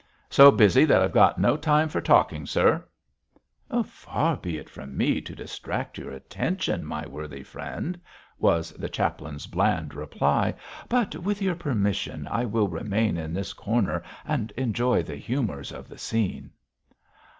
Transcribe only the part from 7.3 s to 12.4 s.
friend,' was the chaplain's bland reply, 'but with your permission